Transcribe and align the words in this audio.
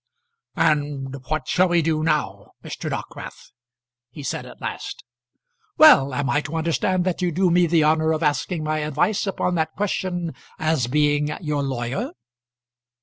"And 0.57 1.15
what 1.27 1.47
shall 1.47 1.67
we 1.69 1.83
do 1.83 2.01
now, 2.01 2.53
Mr. 2.63 2.89
Dockwrath?" 2.89 3.51
he 4.09 4.23
said 4.23 4.47
at 4.47 4.59
last. 4.59 5.03
"Well; 5.77 6.11
am 6.15 6.27
I 6.27 6.41
to 6.41 6.55
understand 6.55 7.05
that 7.05 7.21
you 7.21 7.31
do 7.31 7.51
me 7.51 7.67
the 7.67 7.83
honour 7.83 8.11
of 8.11 8.23
asking 8.23 8.63
my 8.63 8.79
advice 8.79 9.27
upon 9.27 9.53
that 9.61 9.73
question 9.77 10.33
as 10.57 10.87
being 10.87 11.29
your 11.41 11.61
lawyer?" 11.61 12.13